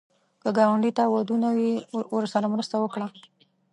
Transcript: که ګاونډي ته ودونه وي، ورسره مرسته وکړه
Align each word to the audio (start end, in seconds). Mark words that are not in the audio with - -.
که 0.41 0.49
ګاونډي 0.57 0.91
ته 0.97 1.03
ودونه 1.13 1.49
وي، 1.57 1.73
ورسره 2.15 2.47
مرسته 2.53 2.75
وکړه 2.79 3.07